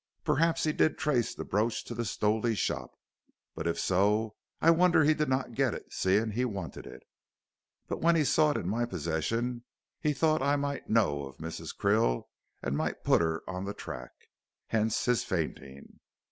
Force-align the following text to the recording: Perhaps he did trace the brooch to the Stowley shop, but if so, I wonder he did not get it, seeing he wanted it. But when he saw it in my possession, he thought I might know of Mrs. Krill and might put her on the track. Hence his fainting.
Perhaps 0.23 0.63
he 0.63 0.73
did 0.73 0.97
trace 0.97 1.35
the 1.35 1.45
brooch 1.45 1.83
to 1.83 1.93
the 1.93 2.05
Stowley 2.05 2.55
shop, 2.55 2.97
but 3.53 3.67
if 3.67 3.79
so, 3.79 4.35
I 4.59 4.71
wonder 4.71 5.03
he 5.03 5.13
did 5.13 5.29
not 5.29 5.53
get 5.53 5.75
it, 5.75 5.93
seeing 5.93 6.31
he 6.31 6.43
wanted 6.43 6.87
it. 6.87 7.03
But 7.87 8.01
when 8.01 8.15
he 8.15 8.23
saw 8.23 8.49
it 8.49 8.57
in 8.57 8.67
my 8.67 8.85
possession, 8.85 9.63
he 9.99 10.13
thought 10.13 10.41
I 10.41 10.55
might 10.55 10.89
know 10.89 11.25
of 11.27 11.37
Mrs. 11.37 11.77
Krill 11.77 12.29
and 12.63 12.75
might 12.75 13.03
put 13.03 13.21
her 13.21 13.43
on 13.47 13.65
the 13.65 13.75
track. 13.75 14.11
Hence 14.69 15.05
his 15.05 15.23
fainting. 15.23 15.99